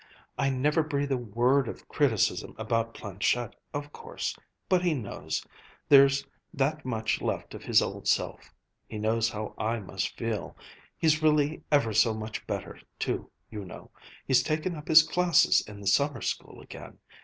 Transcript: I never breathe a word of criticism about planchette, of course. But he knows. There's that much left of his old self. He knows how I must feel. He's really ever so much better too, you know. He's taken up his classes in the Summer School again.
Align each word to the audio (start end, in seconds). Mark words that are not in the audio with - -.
I 0.35 0.49
never 0.49 0.81
breathe 0.81 1.11
a 1.11 1.17
word 1.17 1.67
of 1.67 1.87
criticism 1.87 2.55
about 2.57 2.95
planchette, 2.95 3.53
of 3.71 3.93
course. 3.93 4.35
But 4.67 4.81
he 4.83 4.95
knows. 4.95 5.45
There's 5.87 6.25
that 6.55 6.83
much 6.83 7.21
left 7.21 7.53
of 7.53 7.63
his 7.65 7.83
old 7.83 8.07
self. 8.07 8.51
He 8.87 8.97
knows 8.97 9.29
how 9.29 9.53
I 9.59 9.79
must 9.79 10.17
feel. 10.17 10.57
He's 10.97 11.21
really 11.21 11.61
ever 11.71 11.93
so 11.93 12.15
much 12.15 12.47
better 12.47 12.79
too, 12.97 13.29
you 13.51 13.63
know. 13.63 13.91
He's 14.25 14.41
taken 14.41 14.73
up 14.73 14.87
his 14.87 15.03
classes 15.03 15.61
in 15.67 15.79
the 15.79 15.85
Summer 15.85 16.21
School 16.23 16.61
again. 16.61 16.97